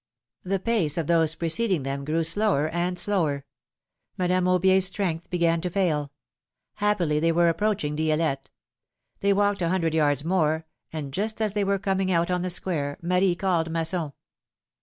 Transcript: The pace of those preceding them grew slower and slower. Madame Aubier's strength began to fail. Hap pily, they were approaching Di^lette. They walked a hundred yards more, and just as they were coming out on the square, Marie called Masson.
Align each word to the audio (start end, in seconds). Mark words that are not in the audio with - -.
The 0.41 0.57
pace 0.57 0.97
of 0.97 1.05
those 1.05 1.35
preceding 1.35 1.83
them 1.83 2.05
grew 2.05 2.23
slower 2.23 2.69
and 2.69 2.97
slower. 2.97 3.45
Madame 4.17 4.45
Aubier's 4.47 4.85
strength 4.87 5.29
began 5.29 5.61
to 5.61 5.69
fail. 5.69 6.11
Hap 6.77 6.97
pily, 6.97 7.21
they 7.21 7.31
were 7.31 7.49
approaching 7.49 7.95
Di^lette. 7.95 8.47
They 9.19 9.31
walked 9.31 9.61
a 9.61 9.69
hundred 9.69 9.93
yards 9.93 10.25
more, 10.25 10.65
and 10.91 11.13
just 11.13 11.39
as 11.39 11.53
they 11.53 11.63
were 11.63 11.77
coming 11.77 12.11
out 12.11 12.31
on 12.31 12.41
the 12.41 12.49
square, 12.49 12.97
Marie 13.03 13.35
called 13.35 13.69
Masson. 13.69 14.13